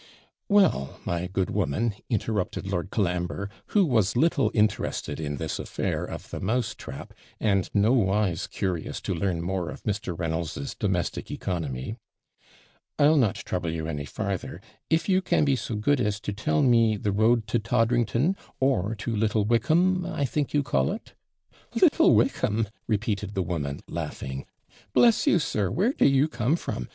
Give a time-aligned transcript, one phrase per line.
[0.49, 6.31] 'Well, my good woman,' interrupted Lord Colambre, who was little interested in this affair of
[6.31, 10.17] the mouse trap, and nowise curious to learn more of Mr.
[10.17, 11.97] Reynolds's domestic economy,
[12.97, 14.59] 'I'll not trouble you any farther,
[14.89, 18.95] if you can be so good as to tell me the road to Toddrington, or
[18.95, 21.13] to Little Wickham, I think you call it.'
[21.79, 24.47] Little Wickham!' repeated the woman, laughing'
[24.95, 26.89] Bless you, sir, where do you come from?